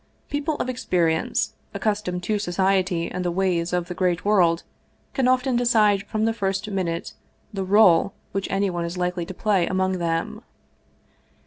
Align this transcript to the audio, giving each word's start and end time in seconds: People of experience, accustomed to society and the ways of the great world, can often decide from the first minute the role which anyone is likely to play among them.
People 0.31 0.55
of 0.55 0.67
experience, 0.67 1.53
accustomed 1.75 2.23
to 2.23 2.39
society 2.39 3.11
and 3.11 3.23
the 3.23 3.29
ways 3.29 3.71
of 3.71 3.87
the 3.87 3.93
great 3.93 4.25
world, 4.25 4.63
can 5.13 5.27
often 5.27 5.55
decide 5.55 6.07
from 6.07 6.25
the 6.25 6.33
first 6.33 6.67
minute 6.71 7.13
the 7.53 7.63
role 7.63 8.13
which 8.31 8.47
anyone 8.49 8.83
is 8.83 8.97
likely 8.97 9.27
to 9.27 9.33
play 9.35 9.67
among 9.67 9.99
them. 9.99 10.41